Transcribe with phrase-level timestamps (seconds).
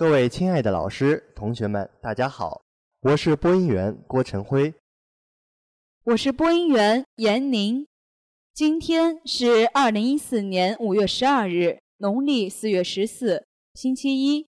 [0.00, 2.62] 各位亲爱的老师、同学们，大家好，
[3.02, 4.72] 我是播音员郭晨辉，
[6.04, 7.86] 我是播音员闫宁。
[8.54, 13.44] 今天是二零一四年五月十二日，农历四月十四，
[13.74, 14.46] 星期一。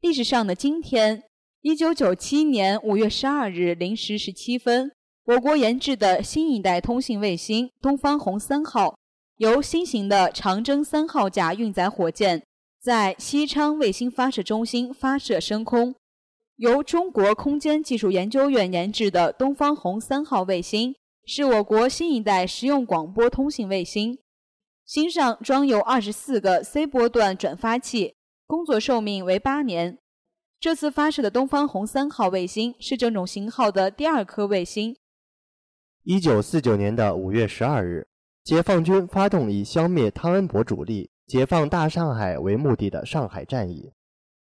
[0.00, 1.22] 历史上的今天，
[1.60, 4.90] 一九九七年五月十二日零时十七分，
[5.26, 8.96] 我国研制的新一代通信卫星“东方红三号”
[9.36, 12.42] 由新型的长征三号甲运载火箭。
[12.80, 15.96] 在西昌卫星发射中心发射升空，
[16.56, 20.94] 由中国空间技术研究院研制的东方红三号卫星
[21.26, 24.18] 是我国新一代实用广播通信卫星。
[24.84, 28.14] 星上装有二十四个 C 波段转发器，
[28.46, 29.98] 工作寿命为八年。
[30.60, 34.96] 这次发射的东方红三号卫星是这种型号的第二颗卫星。
[36.04, 38.08] 一九四九年的五月十二日，
[38.42, 41.10] 解放军发动以消灭汤恩伯主力。
[41.28, 43.92] 解放大上海为目的的上海战役，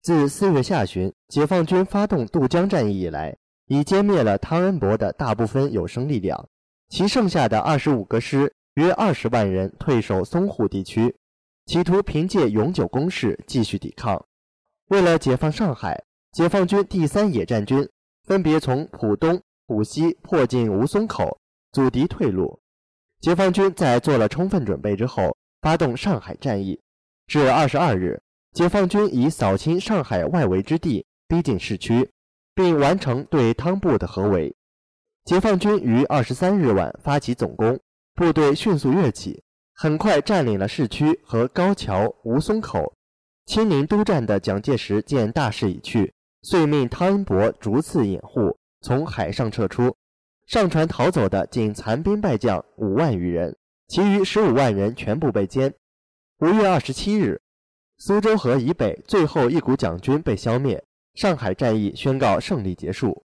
[0.02, 6.48] 自四月下旬解放军发动渡江战役以来，已歼灭了汤恩伯的大部分有生力量，
[6.88, 11.16] 其剩下的二十五个师约二十万人退守淞沪地区，
[11.66, 14.24] 企图凭借永久攻势继续抵抗。
[14.90, 17.88] 为了解放上海，解放军第三野战军
[18.28, 21.40] 分别从浦东、浦西迫近吴淞口，
[21.72, 22.60] 阻敌退路。
[23.20, 25.36] 解放军在做了充分准备之后。
[25.60, 26.80] 发动上海战役，
[27.26, 28.22] 至二十二日，
[28.52, 32.10] 解放军已扫清上海外围之地，逼近市区，
[32.54, 34.56] 并完成对汤部的合围。
[35.24, 37.78] 解放军于二十三日晚发起总攻，
[38.14, 39.44] 部队迅速跃起，
[39.74, 42.94] 很快占领了市区和高桥、吴淞口。
[43.46, 49.96] 亲临督战的蒋介石见大势已去，遂命汤恩伯逐次掩护，从海上撤出。
[50.46, 53.56] 上船逃走的仅残兵败将五万余人。
[53.90, 55.74] 其余十五万人全部被歼。
[56.38, 57.42] 五月二十七日，
[57.98, 60.84] 苏州河以北最后一股蒋军被消灭，
[61.14, 63.24] 上海战役宣告胜利结束。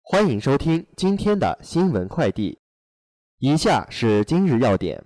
[0.00, 2.60] 欢迎收听今天的新闻快递。
[3.38, 5.04] 以下是今日要点：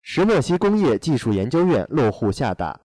[0.00, 2.82] 石墨烯工业技术研究院落户厦大；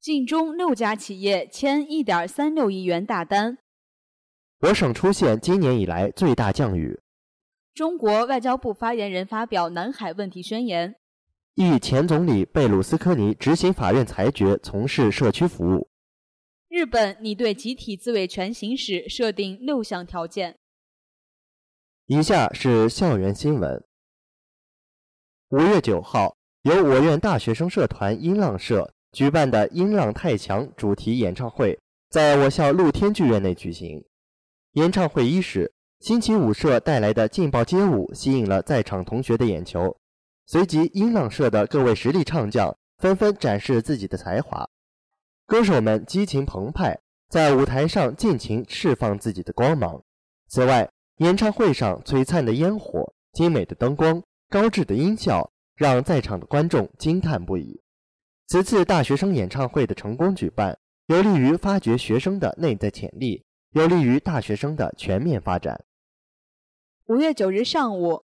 [0.00, 3.58] 晋中六家企业签一点三六亿元大单；
[4.58, 6.98] 我省出现今年以来最大降雨。
[7.80, 10.96] 中国外交部发言人发表南海问题宣言。
[11.54, 15.88] 一前总理贝鲁斯科尼执行法院裁决，从事社区服务。
[16.68, 20.58] 日本拟对集体自卫权行使设定六项条件。
[22.04, 23.82] 以下是校园新闻。
[25.48, 31.78] 五月九号，由我院大学生社团音浪社举办的“音浪太强”主题演唱会，
[32.10, 34.04] 在我校露天剧院内举行。
[34.72, 35.72] 演唱会伊始。
[36.00, 39.94] 新奇舞社带来的劲爆街舞吸引了在场同学的眼球，
[40.46, 44.66] 随即音浪社的各位实力唱将纷纷展示自己的才华，
[45.46, 50.02] 歌手们激情澎湃，在舞台上尽情释放自己的光芒。
[50.48, 50.88] 此外，
[51.18, 57.78] 演唱会上璀璨的烟火、精美的灯光、高质的音效，让在场的观众惊叹不已。
[58.46, 60.78] 此次大学生演唱会的成功举办，
[61.08, 65.78] 有利于发掘学生的内在潜力，有利于大学生的全面发展。
[67.10, 68.22] 五月九日上午，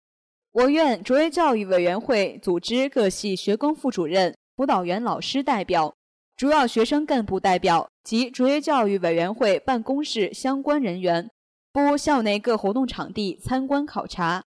[0.53, 5.94] 我院卓越教育委员会组织各系学工副主任、辅导员老师代表、
[6.36, 11.30] 主要学生干部代表及卓越教育委员会办公室相关人员
[11.72, 14.46] 赴校内各活动场地参观考察。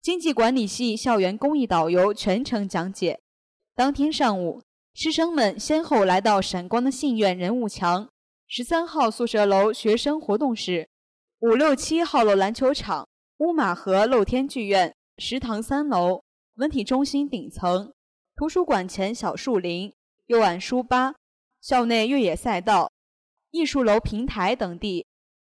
[0.00, 3.18] 经济管理系校园公益导游全程讲解。
[3.74, 4.62] 当天上午，
[4.94, 8.08] 师生们先后来到闪光的信院人物墙、
[8.46, 10.88] 十三号宿舍楼学生活动室、
[11.40, 13.08] 五六七号楼篮球场。
[13.38, 16.22] 乌马河露天剧院、食堂三楼、
[16.54, 17.92] 文体中心顶层、
[18.34, 19.92] 图书馆前小树林、
[20.28, 21.12] 右岸书吧、
[21.60, 22.90] 校内越野赛道、
[23.50, 25.04] 艺术楼平台等地，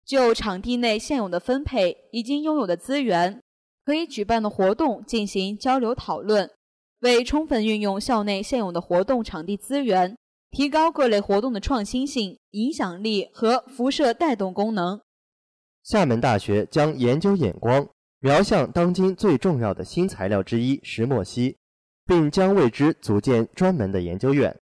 [0.05, 3.43] 就场地内现有的分配、已经拥有的资源、
[3.85, 6.49] 可以举办的活动进行交流讨论，
[7.01, 10.17] 为充分运用校内现有的活动场地资源，
[10.53, 15.01] 提高各类活动的创新性、影响力和辐射带动功能。
[15.83, 17.89] 厦门大学将研究眼光
[18.21, 21.57] 瞄向当今最重要的新材料之一石墨烯，
[22.07, 24.57] 并将为之组建专门的研究院。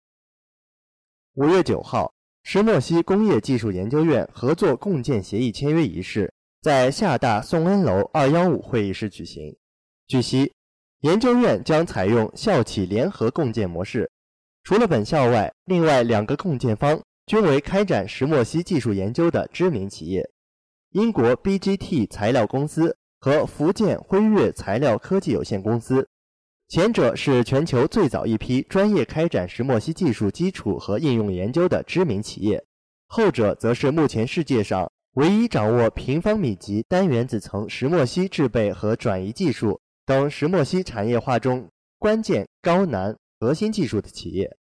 [1.35, 6.33] 五月九号，石墨烯工业技术研究院合作共建协议签约仪式
[6.63, 9.55] 在厦大宋恩楼二幺五会议室举行。
[10.07, 10.55] 据悉，
[11.03, 14.11] 研究院将采用校企联合共建模式，
[14.65, 20.31] 除了本校外，另外两个共建方均为开展石墨烯技术研究的知名企业。
[20.93, 26.09] 英国 BGT 材料公司和福建辉跃材料科技有限公司，
[26.67, 32.65] 前者是全球最早一批专业开展石墨烯技术基础和应用研究的知名企业，
[33.07, 41.69] 后者则是目前世界上唯一掌握平方米级单原子层石墨烯制备和转移技术等石墨烯产业化中
[42.01, 44.57] 关键、高难、核心技术的企业。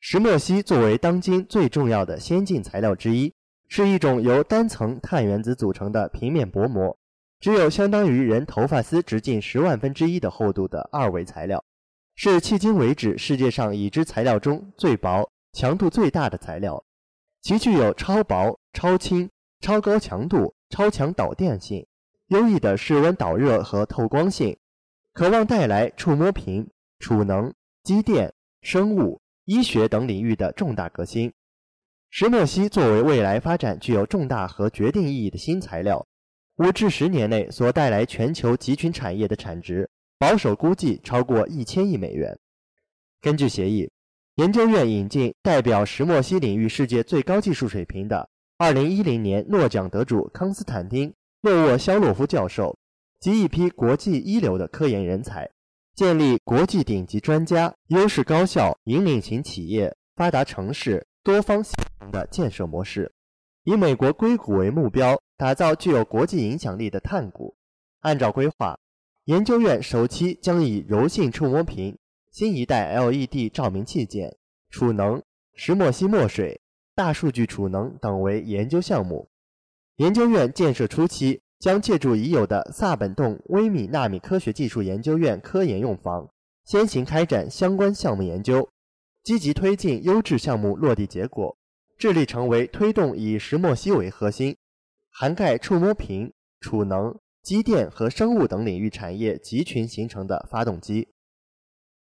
[0.00, 3.34] 石墨烯作为当今最重要的先进材料之一，
[3.68, 6.96] 是一种由单层碳原子组成的平面薄膜，
[7.40, 11.62] 只有相当于人头发丝直径十万分之一的厚度的二维材料，
[12.14, 16.82] 是迄今为止世界上已知材料中最薄、强度最大的材料。
[17.42, 19.30] 其具有超薄、超轻、
[19.60, 21.86] 超高强度、超强导电性、
[22.28, 24.56] 优异的室温导热和透光性，
[25.12, 26.68] 渴望带来触摸屏、
[26.98, 27.52] 储能、
[27.82, 28.32] 机电、
[28.62, 29.20] 生物。
[29.48, 31.32] 医学等领域的重大革新。
[32.18, 36.06] 石墨烯作为未来发展具有重大和决定意义的新材料，
[36.56, 39.86] 五至十年内所带来全球集群产业的产值，
[40.18, 42.34] 保守估计超过一千亿美元。
[43.20, 43.90] 根据协议，
[44.36, 48.26] 研究院引进代表石墨烯领域世界最高技术水平的
[48.56, 51.10] 2010年诺奖得主康斯坦丁·
[51.42, 52.78] 诺沃肖洛夫教授
[53.20, 55.46] 及一批国际一流的科研人才。
[55.94, 63.12] 建立国际顶级专家、优势高校、引领型企业、发达城市多方协同的建设模式，
[63.64, 67.56] 以美国硅谷为目标，打造具有国际影响力的碳谷。
[68.02, 68.78] 按照规划，
[69.24, 71.98] 研究院首期将以柔性触摸屏、
[72.30, 74.36] 新一代 LED 照明器件、
[74.70, 75.20] 储能、
[75.56, 76.60] 石墨烯墨水、
[76.94, 79.28] 大数据储能等为研究项目。
[79.96, 81.42] 研究院建设初期。
[81.58, 86.28] 将借助已有的萨本洞微米纳米科学技术研究院科研用房，
[86.66, 88.68] 先行开展相关项目研究，
[89.26, 91.58] 积极推进优质项目落地结果，
[91.98, 94.56] 致力成为推动以石墨烯为核心，
[95.10, 101.08] 涵盖触摸屏、储能、机电和生物等领域产业集群形成的发动机。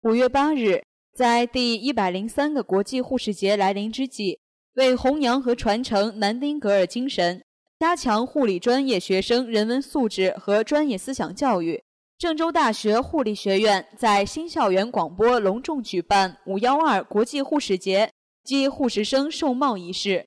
[0.03, 4.39] 五月八日，在第一百零三个国际护士节来临之际，
[4.75, 7.43] 为弘扬和传承南丁格尔精神。
[7.79, 11.83] 加强护理专业学生人文素质和专业思想教育，
[12.17, 18.11] 郑州大学护理学院在新校园广播隆重举办“五幺二”国际护士节
[18.43, 20.25] 暨护士生授帽仪式。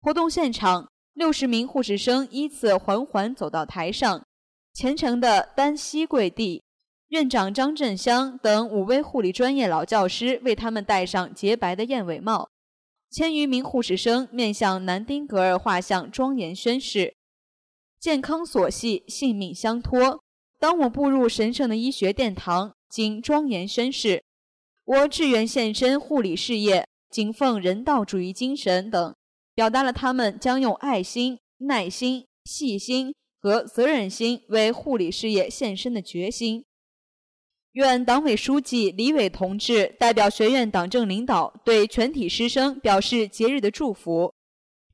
[0.00, 4.24] 活动现场，六十名护士生依次缓缓走到台上，
[4.72, 6.62] 虔诚地单膝跪地。
[7.08, 12.48] 院长张振香等五位护理专业老教师为他们戴上洁白的燕尾帽。
[13.10, 17.14] 千余名护士生面向南丁格尔画像，庄严宣誓
[18.00, 20.22] ：“健康所系，性命相托。
[20.58, 24.22] 当我步入神圣的医学殿堂，经庄严宣誓，
[24.84, 29.14] 我志愿献身护理事业，谨奉人道主义精神等，
[29.54, 36.64] 表达了他们将用爱心、耐心、细心和责任心为护理事业献身的决心。”
[37.72, 44.32] 院党委书记李伟同志代表学院党政领导对全体师生表示节日的祝福。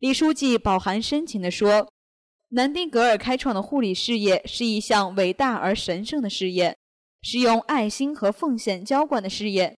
[0.00, 1.88] 李书记饱含深情地说
[2.55, 6.77] ：“南丁格尔开创的护理事业是一项伟大而神圣的事业，
[7.23, 9.75] 是用爱心和奉献浇灌的事业。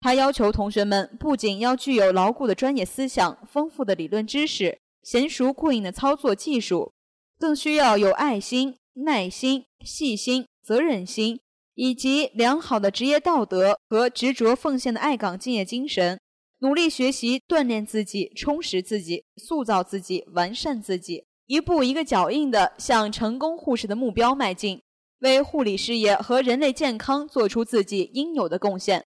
[0.00, 6.92] 他要求同学们不仅要具有牢固的专业思想、丰富的理论知识、娴熟过硬的操作技术，
[7.38, 11.38] 更需要有爱心、耐心、细心、责任心。”
[11.80, 16.18] 以及良好的职业道德和执着奉献的爱岗敬业精神，
[16.58, 24.82] 努力学习锻炼自己，充实自己，塑造自己，完善自己，一步一个脚印地向成功护士的目标迈进，
[25.20, 29.06] 为护理事业和人类健康做出自己应有的贡献。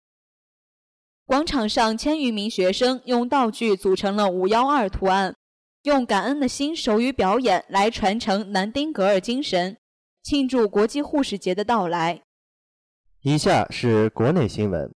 [1.26, 5.36] 广场上千余名学生用道具组成了“五幺二”图案，
[5.82, 9.76] 用感恩的心手语表演来传承南丁格尔精神，
[10.22, 12.22] 庆祝国际护士节的到来。
[13.20, 14.90] 以下是国内新闻。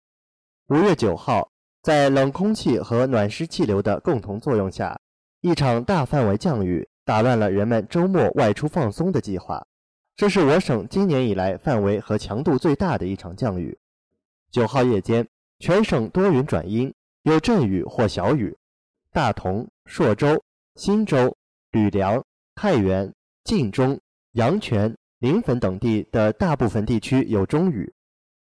[0.68, 1.50] 五月九号，
[1.82, 4.98] 在冷空气和暖湿气流的共同作用下，
[5.42, 9.64] 一场大范围降雨打乱了人们周末外出放松的计划。
[10.16, 13.78] 这是我省今年以来范围和强度最大的一场降雨。
[14.50, 15.28] 九号夜间，
[15.60, 18.58] 全省多云转阴，有阵雨或小雨。
[19.12, 20.42] 大同、朔州、
[20.74, 21.36] 忻州、
[21.70, 22.24] 吕梁、
[22.56, 24.00] 太原、晋中、
[24.32, 27.94] 阳泉、临汾等地的大部分地区有中雨。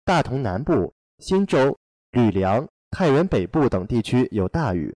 [0.04, 1.76] 大同南部、忻州、
[2.12, 4.94] 吕梁、太原北部等地区有大雨。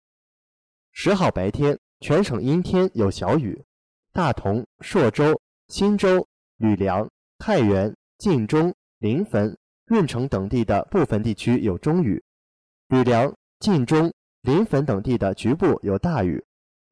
[0.92, 3.64] 十号白天，全省阴天有小雨。
[4.12, 6.26] 大同、朔州、忻州、
[6.56, 9.56] 吕梁、太原、晋中、临汾、
[9.88, 12.22] 运城等地的部分地区有中雨。
[12.88, 14.12] 吕梁、晋中、
[14.42, 16.44] 临汾等地的局部有大雨。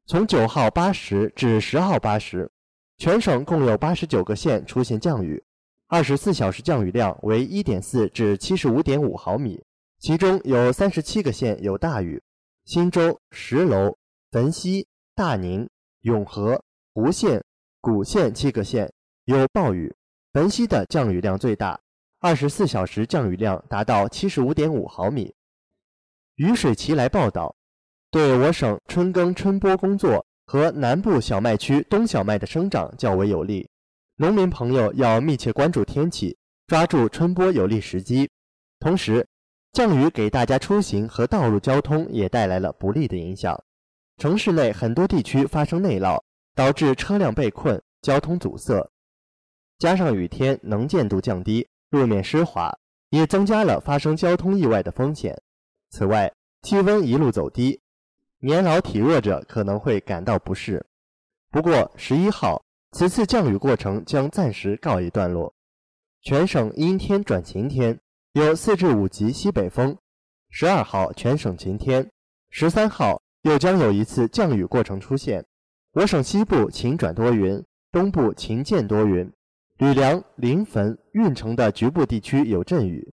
[0.06, 2.50] 从九号八时至十号八时，
[2.98, 5.42] 全省共有八十九个县出现降雨。
[5.86, 9.62] 二十四小时降雨量为一点四至七十五点五毫米，
[9.98, 12.22] 其中有三十七个县有大雨：
[12.66, 13.96] 忻州、石楼、
[14.30, 15.68] 汾西、大宁、
[16.00, 16.60] 永和、
[16.94, 17.40] 吴县、
[17.80, 18.92] 古县七个县
[19.26, 19.94] 有暴雨，
[20.32, 21.80] 本溪的降雨量最大，
[22.18, 25.32] 二十四小时降雨量达到七十五点五毫米。
[26.34, 27.54] 雨水奇来报道，
[28.10, 33.70] 对我省春耕春播工作和南部小麦区冬小麦的生长较为有利。
[34.16, 38.28] 农民朋友要密切关注天气，抓住春播有利时机。
[38.80, 39.24] 同时，
[39.70, 43.56] 降雨给大家出行和道路交通也带来了不利的影响。
[44.16, 46.20] 城市内很多地区发生内涝，
[46.54, 48.90] 导致车辆被困、交通阻塞。
[49.78, 52.72] 加上雨天能见度降低，路面湿滑，
[53.10, 55.40] 也增加了发生交通意外的风险。
[55.90, 57.80] 此外，气温一路走低，
[58.38, 60.84] 年老体弱者可能会感到不适。
[61.50, 62.64] 不过，十一号。
[62.96, 65.52] 此次降雨过程将暂时告一段落，
[66.22, 67.98] 全省阴天转晴天，
[68.34, 69.98] 有四至五级西北风。
[70.48, 72.08] 十二号全省晴天，
[72.50, 75.46] 十三号又将有一次降雨过程出现。
[75.92, 79.32] 我省西部晴转多云，东部晴间多云，
[79.78, 83.12] 吕梁、临汾、运城的局部地区有阵雨。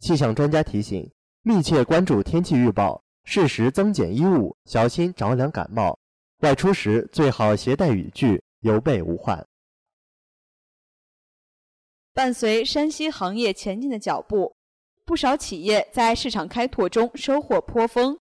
[0.00, 1.10] 气象专家提醒：
[1.42, 5.98] 密切关注天气预报，适时增减衣物，小心着凉感冒。
[6.40, 8.42] 外出时最好携带雨具。
[8.60, 9.46] 有备无患。
[12.12, 14.56] 伴随山西行业前进的脚步，
[15.04, 18.18] 不少企业在市场开拓中收获颇丰。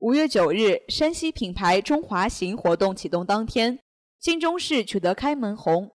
[0.00, 3.78] 五月九日，山西品牌中华行活动启动当天，
[4.18, 5.94] 晋中市取得开门红。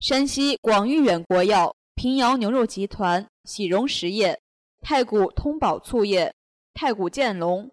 [0.00, 4.40] 山西广誉远国药、平遥牛肉集团、喜荣实业、
[4.80, 6.34] 太谷通宝醋业、
[6.74, 7.70] 太谷建龙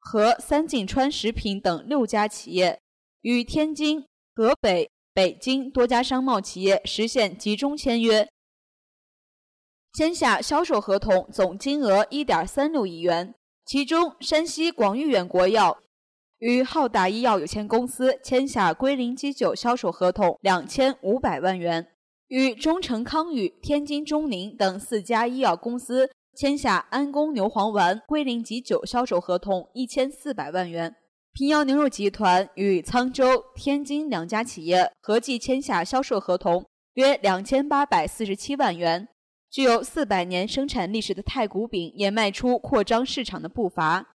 [0.00, 2.80] 和三晋川食品等六家企业
[3.20, 4.04] 与天津。
[4.34, 8.28] 河北、北京多家商贸企业实现集中签约，
[9.92, 13.34] 签下销售合同，总金额一点三六亿元。
[13.70, 15.78] 其中，山西广誉远国药
[16.40, 21.86] 与浩达医药有限公司签下归零基酒销售合同两千五百万元，
[22.26, 30.96] 与中诚康宇、天津中宁等四家医药公司签下安宫牛黄丸归零基酒销售合同一千四百万元。
[31.32, 39.06] 平遥牛肉集团与沧州、天津两家企业合计签下销售合同约两千八百四十七万元。
[39.50, 44.14] 具有四百年生产历史的太谷饼也迈出扩张市场的步伐。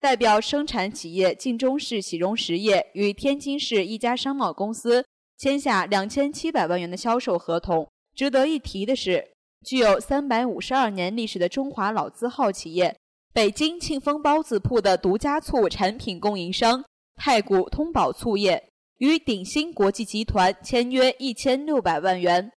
[0.00, 5.04] 代表生产企业晋中市喜荣实业与天津市一家商贸公司
[5.36, 7.88] 签下两千七百万元的销售合同。
[8.14, 9.32] 值得一提的是，
[9.66, 12.96] 具有三百五十二年历史的中华老字号企业。
[13.32, 16.84] 北京庆丰包子铺的独家醋产品供应商
[17.16, 22.50] 太谷通宝醋业与鼎新国际集团签约一千六百万元。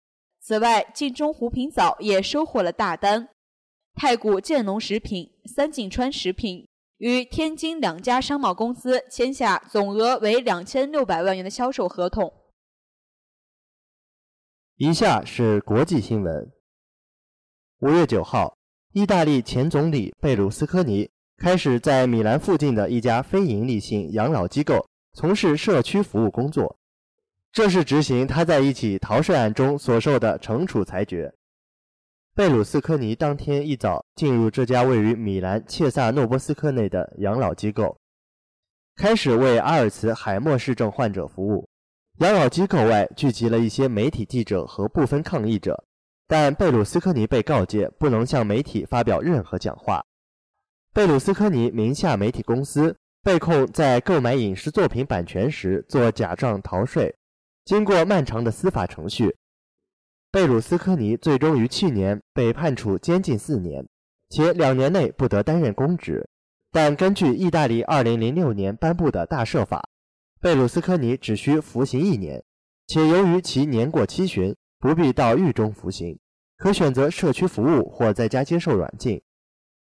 [0.50, 3.29] 此外，晋中湖平藻也收获了大单，
[3.94, 12.34] 太谷建农食品、三晋川食品与天津两家商贸公司签下总额为两千六百万元的销售合同。
[14.77, 16.51] 以下是国际新闻。
[17.82, 18.58] 五月九号。
[18.94, 26.78] 意大利前总理贝鲁斯科尼开始在米兰附近的一家非营利性养老机构从事社区服务工作，
[27.51, 31.34] 这是执行他在一起逃税案中所受的惩处裁决。
[32.36, 38.00] 贝鲁斯科尼当天一早进入这家位于米兰切萨诺波斯克内的养老机构，
[38.96, 41.68] 开始为阿尔茨海默氏症患者服务。
[42.20, 45.84] 养老机构外聚集了一些媒体记者和部分抗议者。
[46.27, 50.06] 但贝鲁斯科尼被告诫不能向媒体发表任何讲话。
[50.94, 57.15] 贝鲁斯科尼名下媒体公司被控在购买影视作品版权时做假账逃税。
[57.66, 59.36] 经过漫长的司法程序，
[60.32, 63.88] 贝鲁斯科尼最终于去年被判处监禁四年，
[64.30, 66.30] 且两年内不得担任公职。
[66.72, 69.89] 但根据意大利2006年颁布的大赦法，
[70.39, 72.44] 贝鲁斯科尼只需服刑一年，
[72.88, 74.56] 且由于其年过七旬。
[74.82, 76.18] 不必到狱中服刑，
[76.56, 79.22] 可选择社区服务或在家接受软禁。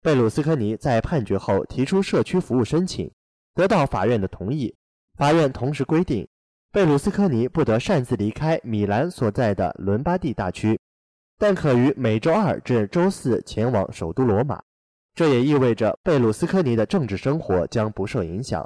[0.00, 3.12] 贝鲁斯科尼在判决后提出社区服务申请，
[3.55, 4.75] 得到法院的同意。
[5.19, 6.26] 法院同时规定，
[6.72, 10.78] 贝鲁斯科尼不得擅自离开米兰所在的伦巴第大区，
[11.36, 14.62] 但可于每周二至周四前往首都罗马。
[15.12, 18.64] 这也意味着贝鲁斯科尼的政治生活将不受影响。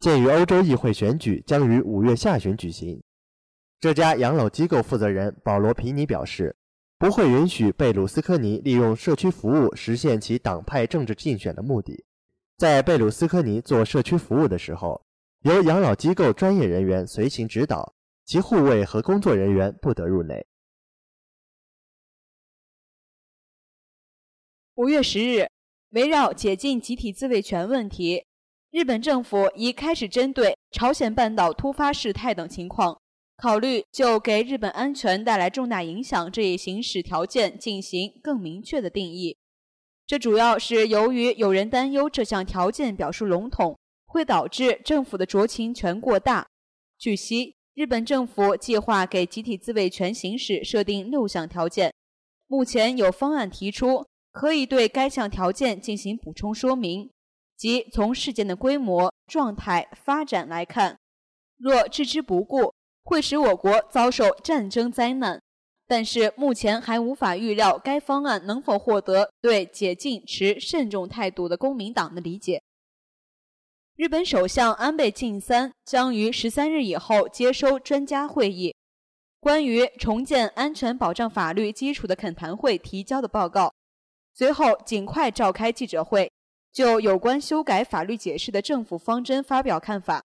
[0.00, 3.02] 鉴于欧洲议会选举将于五月下旬举行。
[3.78, 6.56] 这家养老机构负责人保罗·皮尼表示，
[6.98, 12.02] 不会允许贝鲁斯科尼利用社区服务实现其党派政治竞选的目的。
[12.56, 15.04] 在贝鲁斯科尼做社区服务的时候，
[15.42, 17.92] 由养老机构专业人员随行指导，
[18.24, 20.46] 其护卫和工作人员不得入内。
[24.76, 25.48] 五月十日，
[25.90, 28.24] 围绕解禁集体自卫权问题，
[28.70, 33.00] 日本政府已开始针对朝鲜半岛突发事态等情况，
[33.36, 39.36] 考虑就给日本安全带来重大影响这一行使条件进行更明确的定义。
[40.06, 43.76] 这主要是由于有人担忧这项条件表述笼统，
[44.12, 46.46] 会导致政府的酌情权过大。
[46.98, 51.90] 据悉，日本政府计划给集体自卫权行使设定六项条件，
[52.46, 57.10] 目前有方案提出，可以对该项条件进行补充说明，
[57.56, 60.98] 即从事件的规模、状态、发展来看，
[61.56, 65.40] 若置之不顾，会使我国遭受战争灾难。
[65.88, 72.62] 但是目前还无法预料该方案能否获得对解禁持慎重态度的公民党的理解。
[73.96, 78.74] 日本首相安倍晋三将于十三日以后接收专家会议
[79.38, 83.72] 关于重建安全保障法律基础的恳谈会提交的报告，
[84.34, 86.30] 随后尽快召开记者会，
[86.72, 90.22] 就有关修改法律解释的政府方针发表看法。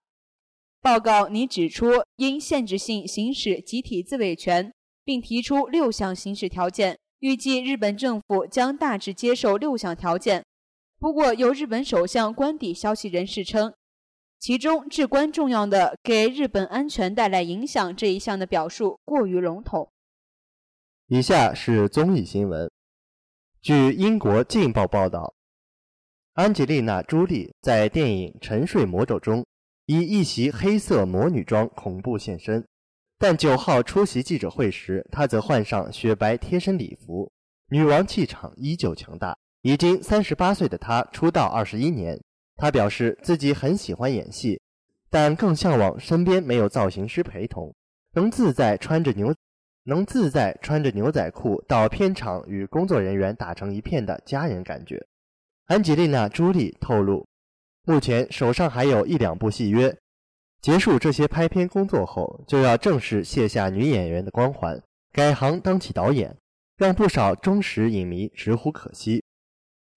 [0.81, 4.71] 报告拟指出，应限制性行使集体自卫权。
[5.07, 10.43] 并提出六项行使条件，预计日本政府将大致接受六项条件。
[10.99, 13.71] 不过，有日本首相官邸消息人士称，
[14.39, 19.91] 其中至关重要的给日本安全带来影响这一项的表述过于笼统。
[21.05, 22.69] 以下是综艺新闻。
[23.61, 25.35] 据英国《镜报》报道，
[26.33, 29.45] 安吉丽娜·朱莉在电影《沉睡魔咒》中
[29.85, 32.65] 以一袭黑色魔女装恐怖现身。
[33.19, 37.31] 但九号出席记者会时，她则换上雪白贴身礼服，
[37.69, 39.37] 女王气场依旧强大。
[39.61, 42.19] 已经三十八岁的她出道二十一年，
[42.55, 44.61] 她表示自己很喜欢演戏，
[45.09, 47.73] 但更向往身边没有造型师陪同，
[48.13, 49.33] 能自在穿着牛，
[49.83, 55.05] 能自在穿着牛仔裤到片场与工作人员打成一片的家人感觉。
[55.65, 57.27] 安吉丽娜·朱莉透露，
[57.83, 59.97] 目前手上还有一两部戏约。
[60.61, 64.81] 结束这些拍片工作后，就要正式卸下女演员的光环，
[65.11, 66.35] 改行当起导演，
[66.77, 69.23] 让不少忠实影迷直呼可惜。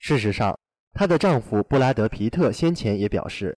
[0.00, 0.58] 事实上，
[0.92, 3.56] 她的丈夫布拉德·皮特先前也表示，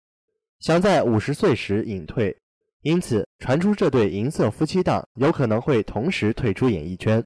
[0.59, 2.35] 想在五十岁时隐退，
[2.81, 7.23] 因此传出这对银色夫妻档有可能会同时退出演艺圈。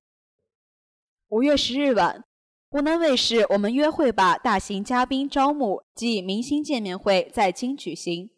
[1.30, 2.24] 五月十日晚，
[2.70, 8.30] 湖南卫视《我们约会吧》大型嘉宾招募暨明星见面会在京举行。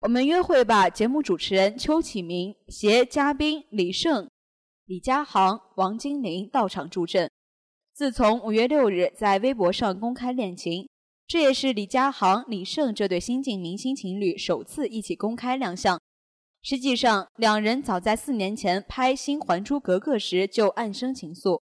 [0.00, 0.90] 我们约会吧！
[0.90, 4.28] 节目主持人邱启明携嘉宾李晟、
[4.84, 7.30] 李佳航、王金玲到场助阵。
[7.96, 10.86] 自从五月六日在微博上公开恋情，
[11.26, 15.98] 这也是李佳航、李晟这对新晋明星情侣首次一起公开亮相。
[16.60, 21.62] 实际上，两人早在四年前拍《新还珠格格》时就暗生情愫。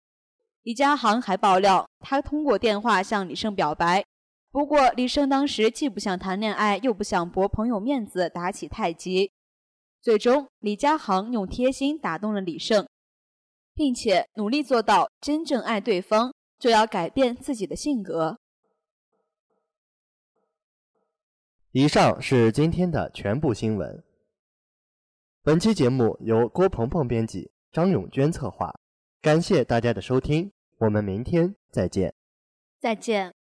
[0.62, 4.02] 李佳航还爆料，他通过电话向李晟表白。
[4.50, 9.30] 不过，李晟当时既不想谈恋爱，又不想驳朋友面子，打起太极。
[10.00, 12.88] 最终，李佳航用贴心打动了李晟，
[13.74, 18.38] 并且努力做到真正爱对方，就要改变自己的性格。
[21.72, 24.04] 以上是今天的全部新闻。
[25.42, 28.78] 本期节目由郭鹏鹏编辑，张永娟策划。
[29.20, 32.14] 感谢大家的收听，我们明天再见。
[32.78, 33.41] 再见。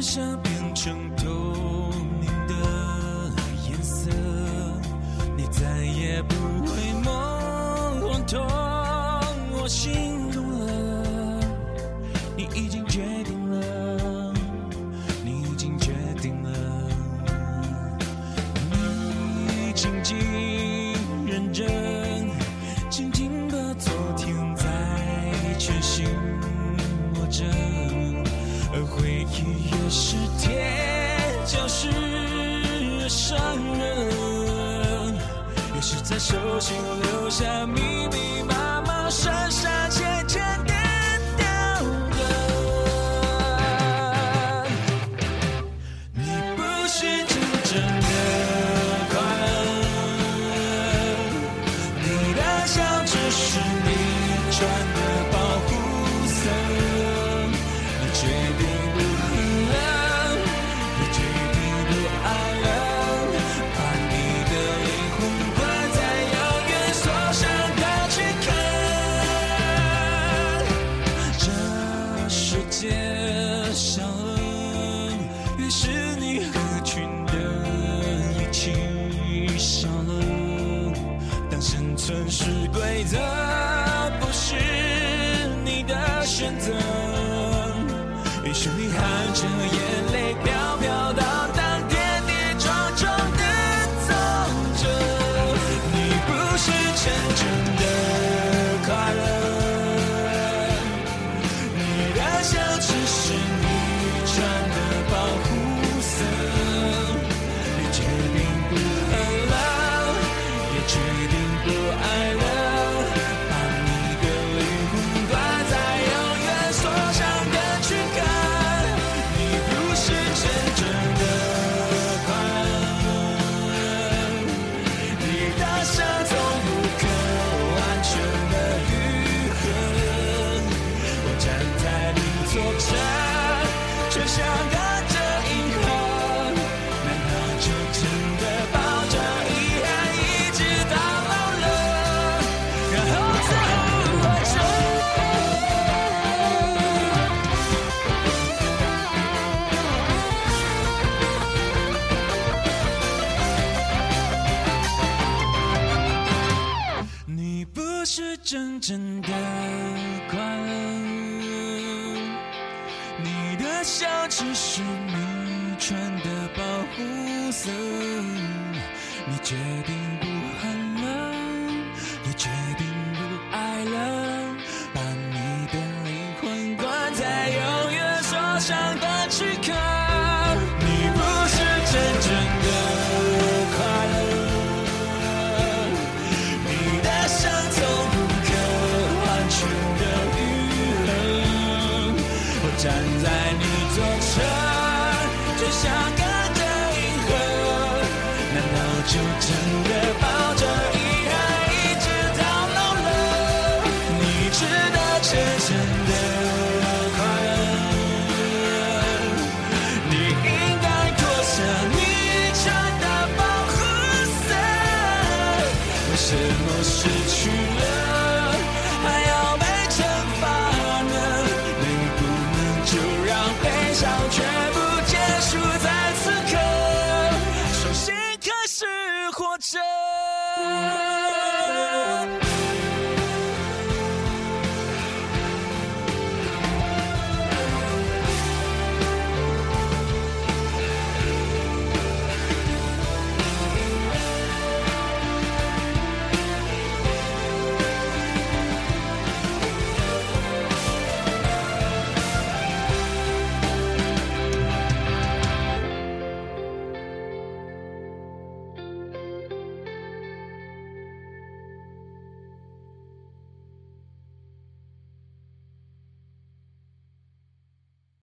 [0.00, 1.16] 想变成